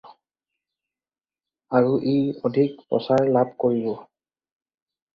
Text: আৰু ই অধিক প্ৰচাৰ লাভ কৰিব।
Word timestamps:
আৰু 1.79 1.93
ই 2.15 2.41
অধিক 2.51 2.83
প্ৰচাৰ 2.89 3.31
লাভ 3.39 3.55
কৰিব। 3.67 4.05